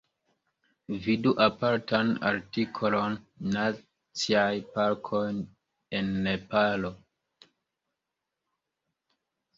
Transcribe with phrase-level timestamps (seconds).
[1.07, 3.17] Vidu apartan artikolon
[3.57, 5.23] "Naciaj parkoj
[5.99, 6.95] en Nepalo".